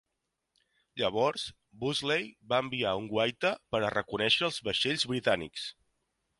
Llavors, 1.01 1.43
Woolsey 1.83 2.25
va 2.55 2.63
enviar 2.67 2.95
un 3.03 3.07
guaita 3.13 3.53
per 3.77 3.85
a 3.85 3.95
reconèixer 3.99 4.51
els 4.51 4.61
vaixells 4.71 5.09
britànics. 5.15 5.71